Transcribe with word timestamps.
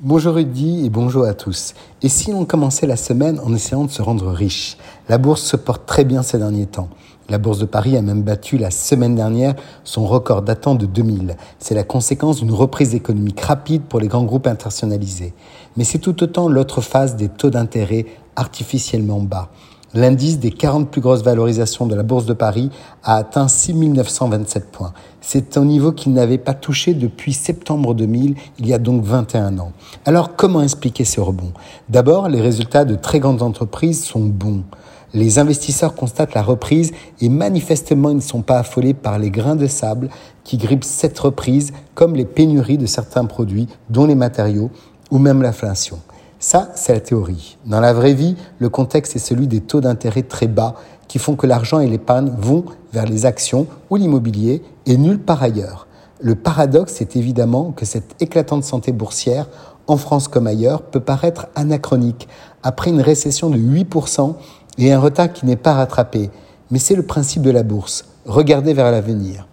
Bonjour 0.00 0.34
Rudy 0.34 0.84
et 0.84 0.90
bonjour 0.90 1.24
à 1.24 1.34
tous. 1.34 1.72
Et 2.02 2.08
si 2.08 2.32
on 2.32 2.44
commençait 2.44 2.88
la 2.88 2.96
semaine 2.96 3.38
en 3.38 3.54
essayant 3.54 3.84
de 3.84 3.90
se 3.92 4.02
rendre 4.02 4.32
riche? 4.32 4.76
La 5.08 5.18
bourse 5.18 5.42
se 5.42 5.56
porte 5.56 5.86
très 5.86 6.04
bien 6.04 6.24
ces 6.24 6.38
derniers 6.38 6.66
temps. 6.66 6.88
La 7.28 7.38
bourse 7.38 7.60
de 7.60 7.64
Paris 7.64 7.96
a 7.96 8.02
même 8.02 8.22
battu 8.22 8.58
la 8.58 8.72
semaine 8.72 9.14
dernière 9.14 9.54
son 9.84 10.04
record 10.04 10.42
datant 10.42 10.74
de 10.74 10.86
2000. 10.86 11.36
C'est 11.60 11.76
la 11.76 11.84
conséquence 11.84 12.40
d'une 12.40 12.50
reprise 12.50 12.96
économique 12.96 13.40
rapide 13.40 13.82
pour 13.82 14.00
les 14.00 14.08
grands 14.08 14.24
groupes 14.24 14.48
internationalisés. 14.48 15.32
Mais 15.76 15.84
c'est 15.84 16.00
tout 16.00 16.24
autant 16.24 16.48
l'autre 16.48 16.80
phase 16.80 17.14
des 17.14 17.28
taux 17.28 17.50
d'intérêt 17.50 18.06
artificiellement 18.34 19.20
bas. 19.20 19.48
L'indice 19.96 20.40
des 20.40 20.50
40 20.50 20.90
plus 20.90 21.00
grosses 21.00 21.22
valorisations 21.22 21.86
de 21.86 21.94
la 21.94 22.02
Bourse 22.02 22.26
de 22.26 22.32
Paris 22.32 22.68
a 23.04 23.14
atteint 23.14 23.46
6 23.46 23.74
927 23.74 24.72
points. 24.72 24.92
C'est 25.20 25.56
un 25.56 25.64
niveau 25.64 25.92
qu'il 25.92 26.12
n'avait 26.12 26.36
pas 26.38 26.52
touché 26.52 26.94
depuis 26.94 27.32
septembre 27.32 27.94
2000, 27.94 28.34
il 28.58 28.66
y 28.66 28.74
a 28.74 28.78
donc 28.78 29.04
21 29.04 29.56
ans. 29.60 29.70
Alors 30.04 30.34
comment 30.34 30.62
expliquer 30.62 31.04
ce 31.04 31.20
rebond? 31.20 31.52
D'abord, 31.88 32.28
les 32.28 32.40
résultats 32.40 32.84
de 32.84 32.96
très 32.96 33.20
grandes 33.20 33.42
entreprises 33.42 34.02
sont 34.02 34.24
bons. 34.24 34.64
Les 35.12 35.38
investisseurs 35.38 35.94
constatent 35.94 36.34
la 36.34 36.42
reprise 36.42 36.90
et 37.20 37.28
manifestement 37.28 38.10
ils 38.10 38.16
ne 38.16 38.20
sont 38.20 38.42
pas 38.42 38.58
affolés 38.58 38.94
par 38.94 39.20
les 39.20 39.30
grains 39.30 39.54
de 39.54 39.68
sable 39.68 40.08
qui 40.42 40.56
grippent 40.56 40.82
cette 40.82 41.16
reprise 41.20 41.72
comme 41.94 42.16
les 42.16 42.24
pénuries 42.24 42.78
de 42.78 42.86
certains 42.86 43.26
produits, 43.26 43.68
dont 43.90 44.06
les 44.06 44.16
matériaux 44.16 44.72
ou 45.12 45.18
même 45.18 45.40
l'inflation. 45.40 46.00
Ça, 46.46 46.68
c'est 46.74 46.92
la 46.92 47.00
théorie. 47.00 47.56
Dans 47.64 47.80
la 47.80 47.94
vraie 47.94 48.12
vie, 48.12 48.36
le 48.58 48.68
contexte 48.68 49.16
est 49.16 49.18
celui 49.18 49.46
des 49.46 49.62
taux 49.62 49.80
d'intérêt 49.80 50.24
très 50.24 50.46
bas 50.46 50.74
qui 51.08 51.18
font 51.18 51.36
que 51.36 51.46
l'argent 51.46 51.80
et 51.80 51.88
l'épargne 51.88 52.34
vont 52.36 52.66
vers 52.92 53.06
les 53.06 53.24
actions 53.24 53.66
ou 53.88 53.96
l'immobilier 53.96 54.62
et 54.84 54.98
nulle 54.98 55.20
part 55.20 55.42
ailleurs. 55.42 55.86
Le 56.20 56.34
paradoxe 56.34 57.00
est 57.00 57.16
évidemment 57.16 57.72
que 57.72 57.86
cette 57.86 58.14
éclatante 58.20 58.62
santé 58.62 58.92
boursière, 58.92 59.48
en 59.86 59.96
France 59.96 60.28
comme 60.28 60.46
ailleurs, 60.46 60.82
peut 60.82 61.00
paraître 61.00 61.46
anachronique 61.54 62.28
après 62.62 62.90
une 62.90 63.00
récession 63.00 63.48
de 63.48 63.56
8% 63.56 64.34
et 64.76 64.92
un 64.92 65.00
retard 65.00 65.32
qui 65.32 65.46
n'est 65.46 65.56
pas 65.56 65.72
rattrapé. 65.72 66.28
Mais 66.70 66.78
c'est 66.78 66.94
le 66.94 67.04
principe 67.06 67.40
de 67.40 67.52
la 67.52 67.62
bourse. 67.62 68.04
Regardez 68.26 68.74
vers 68.74 68.92
l'avenir. 68.92 69.46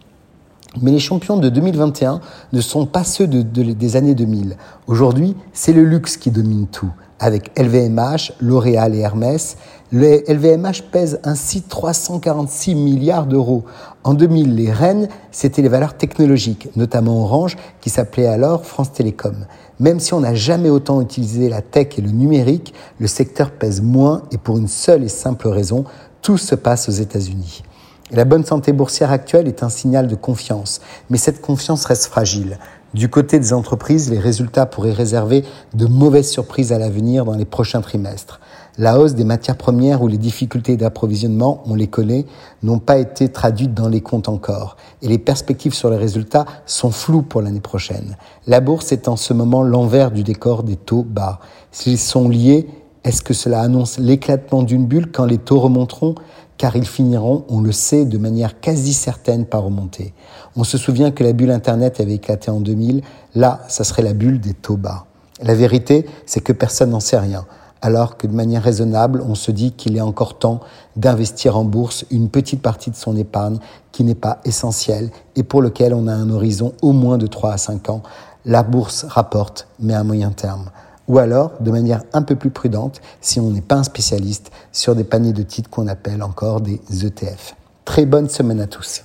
Mais 0.79 0.91
les 0.91 0.99
champions 0.99 1.35
de 1.35 1.49
2021 1.49 2.21
ne 2.53 2.61
sont 2.61 2.85
pas 2.85 3.03
ceux 3.03 3.27
de, 3.27 3.41
des 3.41 3.95
années 3.97 4.15
2000. 4.15 4.55
Aujourd'hui, 4.87 5.35
c'est 5.51 5.73
le 5.73 5.83
luxe 5.83 6.15
qui 6.15 6.31
domine 6.31 6.67
tout. 6.67 6.91
Avec 7.19 7.51
LVMH, 7.59 8.31
L'Oréal 8.39 8.95
et 8.95 8.99
Hermès, 8.99 9.57
le 9.91 10.23
LVMH 10.27 10.83
pèse 10.89 11.19
ainsi 11.23 11.61
346 11.61 12.73
milliards 12.75 13.25
d'euros. 13.25 13.65
En 14.05 14.13
2000, 14.13 14.55
les 14.55 14.71
reines, 14.71 15.09
c'était 15.29 15.61
les 15.61 15.67
valeurs 15.67 15.95
technologiques, 15.95 16.69
notamment 16.77 17.21
Orange, 17.21 17.57
qui 17.81 17.89
s'appelait 17.89 18.27
alors 18.27 18.65
France 18.65 18.93
Télécom. 18.93 19.45
Même 19.79 19.99
si 19.99 20.13
on 20.13 20.21
n'a 20.21 20.33
jamais 20.33 20.69
autant 20.69 21.01
utilisé 21.01 21.49
la 21.49 21.61
tech 21.61 21.89
et 21.97 22.01
le 22.01 22.11
numérique, 22.11 22.73
le 22.97 23.07
secteur 23.07 23.51
pèse 23.51 23.81
moins 23.81 24.23
et 24.31 24.37
pour 24.37 24.57
une 24.57 24.69
seule 24.69 25.03
et 25.03 25.09
simple 25.09 25.49
raison, 25.49 25.83
tout 26.21 26.37
se 26.37 26.55
passe 26.55 26.87
aux 26.87 26.93
États-Unis 26.93 27.61
la 28.11 28.25
bonne 28.25 28.45
santé 28.45 28.73
boursière 28.73 29.11
actuelle 29.11 29.47
est 29.47 29.63
un 29.63 29.69
signal 29.69 30.07
de 30.07 30.15
confiance, 30.15 30.81
mais 31.09 31.17
cette 31.17 31.41
confiance 31.41 31.85
reste 31.85 32.07
fragile. 32.07 32.57
Du 32.93 33.07
côté 33.09 33.39
des 33.39 33.53
entreprises, 33.53 34.11
les 34.11 34.19
résultats 34.19 34.65
pourraient 34.65 34.91
réserver 34.91 35.45
de 35.73 35.85
mauvaises 35.85 36.29
surprises 36.29 36.73
à 36.73 36.77
l'avenir 36.77 37.23
dans 37.23 37.35
les 37.35 37.45
prochains 37.45 37.79
trimestres. 37.79 38.41
La 38.77 38.99
hausse 38.99 39.15
des 39.15 39.23
matières 39.23 39.57
premières 39.57 40.01
ou 40.01 40.07
les 40.07 40.17
difficultés 40.17 40.75
d'approvisionnement, 40.75 41.63
on 41.65 41.75
les 41.75 41.87
connaît, 41.87 42.25
n'ont 42.63 42.79
pas 42.79 42.97
été 42.97 43.29
traduites 43.29 43.73
dans 43.73 43.87
les 43.87 44.01
comptes 44.01 44.27
encore. 44.27 44.75
Et 45.01 45.07
les 45.07 45.17
perspectives 45.17 45.73
sur 45.73 45.89
les 45.89 45.97
résultats 45.97 46.45
sont 46.65 46.91
floues 46.91 47.21
pour 47.21 47.41
l'année 47.41 47.61
prochaine. 47.61 48.17
La 48.45 48.59
bourse 48.59 48.91
est 48.91 49.07
en 49.07 49.15
ce 49.15 49.33
moment 49.33 49.63
l'envers 49.63 50.11
du 50.11 50.23
décor 50.23 50.63
des 50.63 50.75
taux 50.77 51.03
bas. 51.03 51.39
S'ils 51.71 51.97
sont 51.97 52.27
liés, 52.27 52.67
est-ce 53.03 53.23
que 53.23 53.33
cela 53.33 53.61
annonce 53.61 53.97
l'éclatement 53.97 54.61
d'une 54.61 54.85
bulle 54.85 55.11
quand 55.11 55.25
les 55.25 55.39
taux 55.39 55.59
remonteront? 55.59 56.13
Car 56.57 56.75
ils 56.75 56.85
finiront, 56.85 57.45
on 57.49 57.61
le 57.61 57.71
sait, 57.71 58.05
de 58.05 58.19
manière 58.19 58.59
quasi 58.59 58.93
certaine 58.93 59.45
par 59.45 59.63
remonter. 59.63 60.13
On 60.55 60.63
se 60.63 60.77
souvient 60.77 61.09
que 61.09 61.23
la 61.23 61.33
bulle 61.33 61.49
Internet 61.49 61.99
avait 61.99 62.13
éclaté 62.13 62.51
en 62.51 62.59
2000, 62.59 63.01
là, 63.33 63.61
ça 63.67 63.83
serait 63.83 64.03
la 64.03 64.13
bulle 64.13 64.39
des 64.39 64.53
taux 64.53 64.77
bas. 64.77 65.05
La 65.41 65.55
vérité, 65.55 66.05
c'est 66.27 66.41
que 66.41 66.53
personne 66.53 66.91
n'en 66.91 66.99
sait 66.99 67.17
rien, 67.17 67.47
alors 67.81 68.17
que 68.17 68.27
de 68.27 68.35
manière 68.35 68.61
raisonnable, 68.61 69.23
on 69.27 69.33
se 69.33 69.49
dit 69.49 69.71
qu'il 69.71 69.97
est 69.97 70.01
encore 70.01 70.37
temps 70.37 70.59
d'investir 70.95 71.57
en 71.57 71.63
bourse 71.63 72.05
une 72.11 72.29
petite 72.29 72.61
partie 72.61 72.91
de 72.91 72.95
son 72.95 73.17
épargne 73.17 73.57
qui 73.91 74.03
n'est 74.03 74.13
pas 74.13 74.39
essentielle 74.45 75.09
et 75.35 75.41
pour 75.41 75.63
lequel 75.63 75.95
on 75.95 76.05
a 76.05 76.13
un 76.13 76.29
horizon 76.29 76.73
au 76.83 76.91
moins 76.91 77.17
de 77.17 77.25
3 77.25 77.53
à 77.53 77.57
5 77.57 77.89
ans. 77.89 78.03
La 78.45 78.61
bourse 78.61 79.05
rapporte, 79.05 79.67
mais 79.79 79.95
à 79.95 80.03
moyen 80.03 80.29
terme 80.29 80.69
ou 81.11 81.19
alors, 81.19 81.51
de 81.59 81.71
manière 81.71 82.03
un 82.13 82.21
peu 82.21 82.37
plus 82.37 82.51
prudente, 82.51 83.01
si 83.19 83.41
on 83.41 83.51
n'est 83.51 83.59
pas 83.59 83.75
un 83.75 83.83
spécialiste, 83.83 84.49
sur 84.71 84.95
des 84.95 85.03
paniers 85.03 85.33
de 85.33 85.43
titres 85.43 85.69
qu'on 85.69 85.89
appelle 85.89 86.23
encore 86.23 86.61
des 86.61 86.79
ETF. 87.05 87.53
Très 87.83 88.05
bonne 88.05 88.29
semaine 88.29 88.61
à 88.61 88.67
tous. 88.67 89.03